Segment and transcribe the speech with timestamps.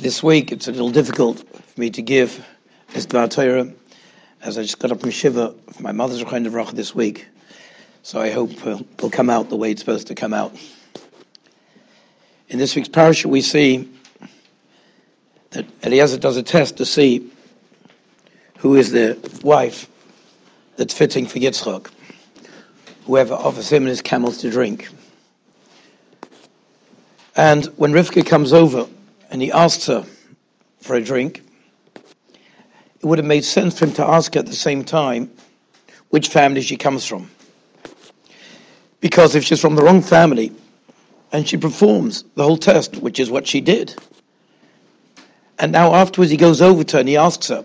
[0.00, 2.42] This week, it's a little difficult for me to give
[2.94, 3.70] this Dvar Torah,
[4.40, 7.26] as I just got up from Shiva for my mother's kind of rock this week.
[8.02, 10.56] So I hope uh, it'll come out the way it's supposed to come out.
[12.48, 13.90] In this week's parasha, we see
[15.50, 17.30] that Eliezer does a test to see
[18.56, 19.86] who is the wife
[20.76, 21.90] that's fitting for Yitzchak,
[23.04, 24.88] whoever offers him and his camels to drink.
[27.36, 28.88] And when Rivka comes over
[29.30, 30.04] and he asks her
[30.80, 31.42] for a drink,
[31.94, 35.30] it would have made sense for him to ask her at the same time
[36.10, 37.30] which family she comes from.
[39.00, 40.52] Because if she's from the wrong family
[41.32, 43.94] and she performs the whole test, which is what she did,
[45.58, 47.64] and now afterwards he goes over to her and he asks her,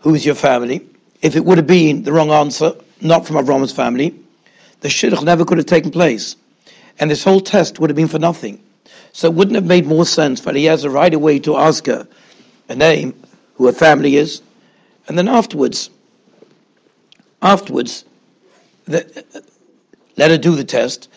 [0.00, 0.86] Who's your family?
[1.22, 4.14] If it would have been the wrong answer, not from Avram's family,
[4.80, 6.36] the shidduch never could have taken place.
[6.98, 8.62] And this whole test would have been for nothing.
[9.12, 12.06] So it wouldn't have made more sense for Eliezer right away to ask her
[12.68, 13.14] a name,
[13.54, 14.42] who her family is,
[15.08, 15.90] and then afterwards,
[17.42, 18.04] afterwards,
[18.84, 19.24] the,
[20.16, 21.08] let her do the test,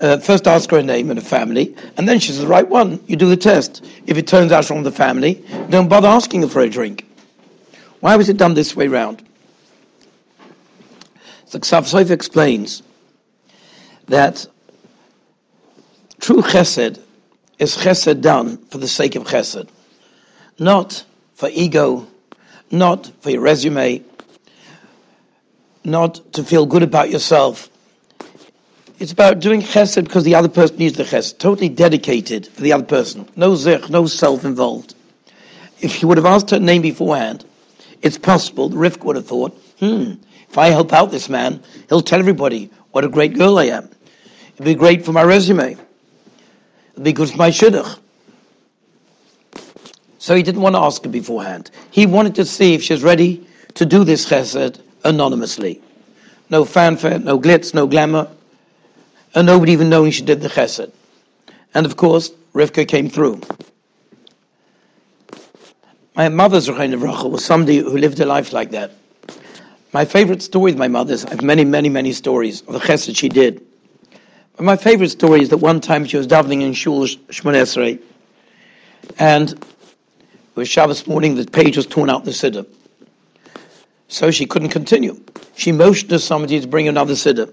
[0.00, 3.02] uh, first ask her a name and a family, and then she's the right one.
[3.06, 3.84] You do the test.
[4.06, 7.06] If it turns out from the family, don't bother asking her for a drink.
[8.00, 9.22] Why was it done this way round?
[11.46, 12.82] So Ksav explains
[14.06, 14.46] that
[16.20, 17.00] true chesed
[17.58, 19.68] is chesed done for the sake of chesed,
[20.58, 21.04] not
[21.34, 22.06] for ego,
[22.70, 24.02] not for your resume,
[25.84, 27.70] not to feel good about yourself,
[28.98, 32.72] it's about doing chesed because the other person needs the chesed, totally dedicated for the
[32.72, 33.28] other person.
[33.36, 34.94] No zich, no self involved.
[35.80, 37.44] If he would have asked her name beforehand,
[38.00, 40.14] it's possible the Rivka would have thought, hmm,
[40.48, 43.90] if I help out this man, he'll tell everybody what a great girl I am.
[44.54, 45.76] It'd be great for my resume.
[46.96, 47.98] It'd be good for my shidduch.
[50.18, 51.70] So he didn't want to ask her beforehand.
[51.90, 55.82] He wanted to see if she's ready to do this chesed anonymously.
[56.48, 58.30] No fanfare, no glitz, no glamour,
[59.34, 60.90] and nobody even knowing she did the chesed.
[61.74, 63.42] And of course, Rivka came through.
[66.14, 68.92] My mother's Rachel was somebody who lived a life like that.
[69.92, 73.14] My favorite story with my mother's, I have many, many, many stories of the chesed
[73.14, 73.65] she did.
[74.58, 78.00] My favorite story is that one time she was davening in Shul Shmonesrei,
[79.18, 79.58] and it
[80.54, 82.66] was Shabbos morning, the page was torn out the Siddur.
[84.08, 85.20] So she couldn't continue.
[85.56, 87.52] She motioned to somebody to bring another Siddur.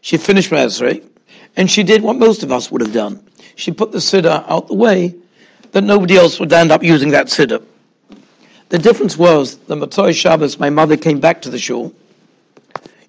[0.00, 1.04] She finished Masrei,
[1.56, 3.24] and she did what most of us would have done.
[3.54, 5.14] She put the Siddur out the way
[5.70, 7.64] that nobody else would end up using that Siddur.
[8.70, 11.94] The difference was the Matzoi Shabbos, my mother came back to the shul.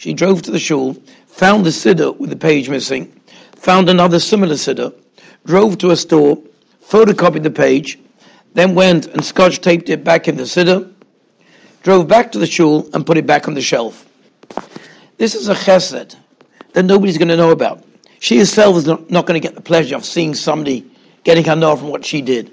[0.04, 0.96] She drove to the shul,
[1.28, 3.06] found the Siddur with the page missing,
[3.56, 4.94] found another similar Siddur,
[5.46, 6.38] drove to a store,
[6.86, 7.98] photocopied the page,
[8.54, 10.92] then went and scotch taped it back in the Siddur,
[11.84, 14.06] drove back to the shul and put it back on the shelf.
[15.20, 16.18] This is a chesed
[16.74, 17.82] that nobody's going to know about.
[18.20, 20.86] She herself is not, going to get the pleasure of seeing somebody
[21.24, 22.52] getting her know from what she did.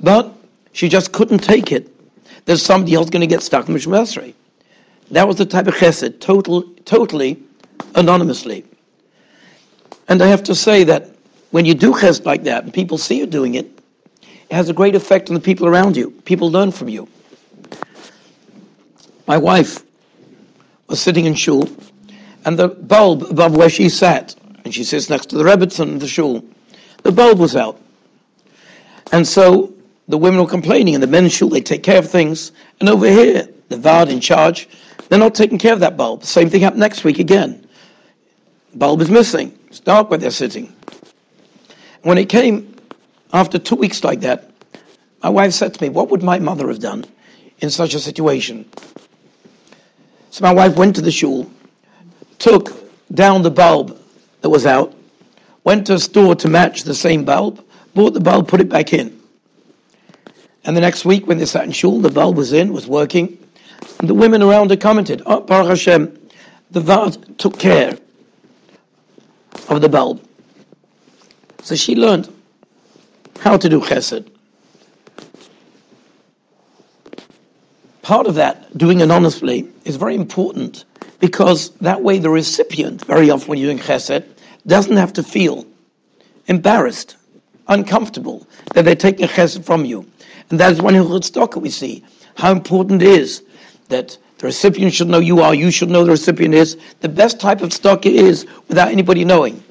[0.00, 0.32] But
[0.72, 1.94] she just couldn't take it.
[2.46, 4.32] There's somebody else going to get stuck in Mishmasrei.
[5.10, 7.42] That was the type of chesed, total, totally
[7.94, 8.64] anonymously.
[10.08, 11.10] And I have to say that
[11.50, 13.66] when you do chesed like that and people see you doing it,
[14.22, 16.10] it has a great effect on the people around you.
[16.24, 17.08] People learn from you.
[19.26, 19.84] My wife
[20.88, 21.68] was sitting in shul
[22.44, 24.34] and the bulb above where she sat,
[24.64, 26.44] and she sits next to the Rebbitzin of the shul,
[27.02, 27.80] the bulb was out.
[29.12, 29.74] And so
[30.08, 32.88] the women were complaining, and the men in shul, they take care of things, and
[32.88, 34.68] over here, the Vard in charge,
[35.10, 36.24] they're not taking care of that bulb.
[36.24, 37.66] Same thing happened next week again.
[38.76, 39.58] Bulb is missing.
[39.66, 40.72] It's dark where they're sitting.
[42.02, 42.76] When it came,
[43.32, 44.52] after two weeks like that,
[45.20, 47.04] my wife said to me, What would my mother have done
[47.58, 48.70] in such a situation?
[50.30, 51.50] So my wife went to the shul,
[52.38, 52.72] took
[53.12, 54.00] down the bulb
[54.42, 54.94] that was out,
[55.64, 58.92] went to a store to match the same bulb, bought the bulb, put it back
[58.92, 59.20] in.
[60.64, 63.39] And the next week, when they sat in shul, the bulb was in, was working,
[63.98, 66.18] and the women around her commented, "Oh, Baruch Hashem,
[66.70, 67.98] the Vard took care
[69.68, 70.20] of the bulb."
[71.62, 72.28] So she learned
[73.40, 74.26] how to do chesed.
[78.02, 80.84] Part of that, doing it honestly, is very important
[81.20, 84.24] because that way the recipient, very often when you're doing chesed,
[84.66, 85.66] doesn't have to feel
[86.46, 87.16] embarrassed,
[87.68, 90.04] uncomfortable that they're taking chesed from you.
[90.50, 92.04] And that is one Hilchot we see
[92.34, 93.42] how important it is
[93.90, 96.76] that the recipient should know you are, you should know the recipient is.
[97.00, 99.62] The best type of stock is without anybody knowing.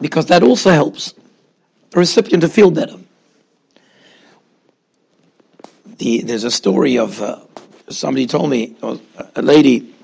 [0.00, 1.14] Because that also helps
[1.90, 2.98] the recipient to feel better.
[5.98, 7.40] the, there's a story of uh,
[7.90, 8.76] somebody told me
[9.34, 9.94] a lady,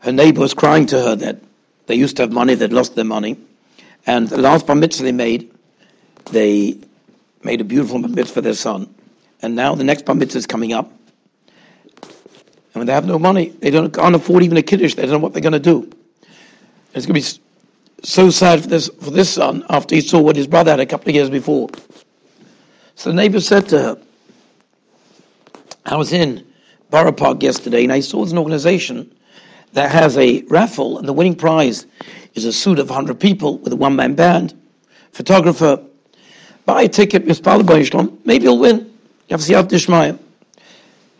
[0.00, 1.40] her neighbor was crying to her that
[1.86, 3.38] they used to have money, they'd lost their money,
[4.06, 5.52] and the last bar mitzvah they made,
[6.32, 6.78] they
[7.42, 8.92] made a beautiful bar mitzvah for their son,
[9.42, 10.90] and now the next bar mitzvah is coming up,
[12.02, 14.94] and when they have no money, they don't can't afford even a kiddush.
[14.94, 15.90] They don't know what they're going to do.
[16.94, 17.42] it's going to be
[18.02, 20.86] so sad for this for this son after he saw what his brother had a
[20.86, 21.68] couple of years before.
[22.94, 23.98] So the neighbor said to her,
[25.84, 26.46] I was in
[26.90, 29.14] Borough Park yesterday and I saw an organization
[29.72, 31.86] that has a raffle and the winning prize
[32.34, 34.54] is a suit of 100 people with a one-man band,
[35.12, 35.82] photographer.
[36.64, 37.40] Buy a ticket, Miss
[38.24, 38.95] Maybe you'll win.
[39.28, 40.18] You have out Dishmaya.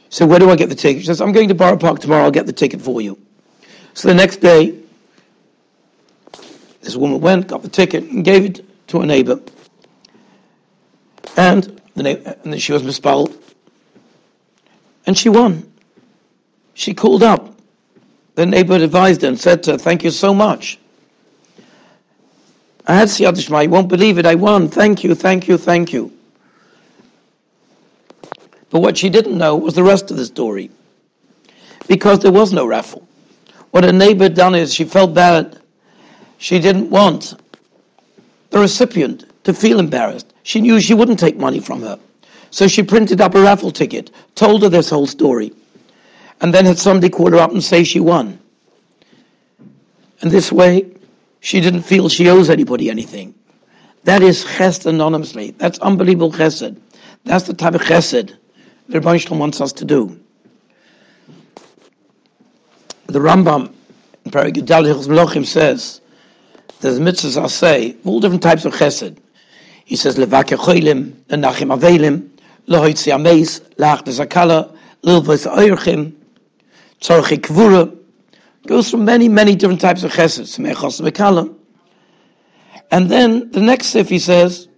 [0.09, 1.03] So where do I get the ticket?
[1.03, 2.25] She says, I'm going to Borough Park tomorrow.
[2.25, 3.19] I'll get the ticket for you.
[3.95, 4.79] So the next day,
[6.83, 9.41] this woman went, got the ticket, and gave it to a neighbor.
[11.37, 13.37] And, the neighbor, and she was misspelled.
[15.07, 15.73] And she won.
[16.75, 17.55] She called up.
[18.37, 20.79] The neighbor advised her and said to her, Thank you so much.
[22.87, 23.61] I had Siyat Shema.
[23.61, 24.27] You won't believe it.
[24.27, 24.69] I won.
[24.69, 26.16] Thank you, thank you, thank you.
[28.71, 30.71] But what she didn't know was the rest of the story.
[31.89, 33.07] Because there was no raffle.
[33.71, 35.61] What her neighbor done is she felt bad.
[36.39, 37.35] She didn't want
[38.51, 40.33] the recipient to feel embarrassed.
[40.43, 41.99] She knew she wouldn't take money from her.
[42.51, 45.53] So she printed up a raffle ticket, told her this whole story,
[46.41, 48.39] and then had somebody call her up and say she won.
[50.21, 50.91] And this way,
[51.41, 53.35] she didn't feel she owes anybody anything.
[54.05, 55.51] That is chesed anonymously.
[55.53, 56.77] That's unbelievable chesed.
[57.25, 58.37] That's the type of chesed
[58.89, 60.21] the Rebbe wants us to do.
[63.07, 63.73] The Rambam
[64.25, 66.01] in Paragidal says
[66.81, 69.17] there's mitzvahs I say all different types of chesed.
[69.85, 72.29] He says levake cholim, lenachim avelim,
[72.69, 76.13] lohoitzi ameis, lach zakala, lilvos oirchim,
[77.01, 77.97] tzorchi kvura.
[78.67, 80.43] Goes through many, many different types of chesed.
[80.43, 81.55] Semechos mekalim.
[82.91, 84.69] And then the next sif he says,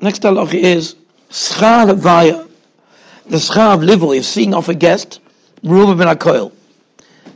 [0.00, 0.96] next halach is
[1.30, 2.45] schar levaya
[3.28, 5.20] the schar of liver is seeing off a guest,
[5.62, 6.52] Ruba ben Akoil.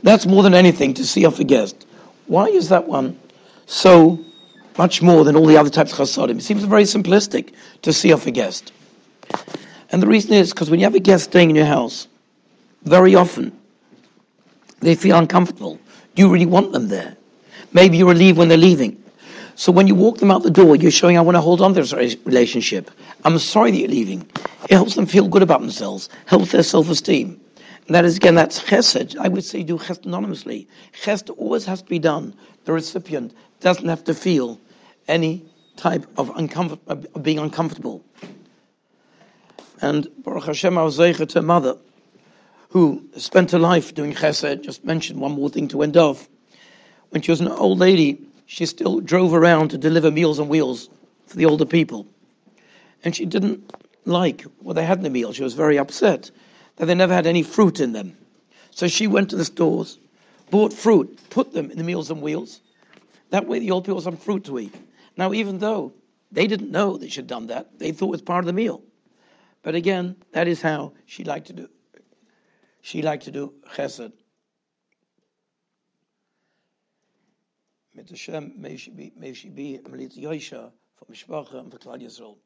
[0.03, 1.85] That's more than anything to see off a guest.
[2.27, 3.19] Why is that one
[3.65, 4.19] so
[4.77, 6.37] much more than all the other types of chasadim?
[6.37, 8.71] It seems very simplistic to see off a guest.
[9.91, 12.07] And the reason is because when you have a guest staying in your house,
[12.83, 13.57] very often
[14.79, 15.79] they feel uncomfortable.
[16.15, 17.17] Do you really want them there?
[17.73, 19.00] Maybe you relieve when they're leaving.
[19.61, 21.75] So when you walk them out the door, you're showing I want to hold on
[21.75, 21.93] to this
[22.25, 22.89] relationship.
[23.23, 24.27] I'm sorry that you're leaving.
[24.63, 27.39] It helps them feel good about themselves, helps their self-esteem.
[27.85, 29.15] And that is again, that's chesed.
[29.19, 30.67] I would say do chesed anonymously.
[30.99, 32.33] Chesed always has to be done.
[32.65, 34.59] The recipient doesn't have to feel
[35.07, 38.03] any type of, uncomfort, of being uncomfortable.
[39.79, 41.77] And Baruch Hashem, I was to a mother
[42.69, 44.63] who spent her life doing chesed.
[44.63, 46.27] Just mentioned one more thing to end off.
[47.09, 50.89] When she was an old lady, she still drove around to deliver meals on wheels
[51.25, 52.05] for the older people.
[53.01, 55.31] And she didn't like what they had in the meal.
[55.31, 56.29] She was very upset
[56.75, 58.17] that they never had any fruit in them.
[58.71, 59.99] So she went to the stores,
[60.49, 62.59] bought fruit, put them in the meals on wheels.
[63.29, 64.75] That way the old people had some fruit to eat.
[65.15, 65.93] Now, even though
[66.29, 68.53] they didn't know they should have done that, they thought it was part of the
[68.53, 68.81] meal.
[69.63, 71.69] But again, that is how she liked to do.
[72.81, 74.11] She liked to do chesed.
[77.93, 79.81] mit dem Shem, Meishi Bi, Meishi Bi,
[80.15, 82.37] Yoisha, von Mishpacha, und von Klal Yisrael.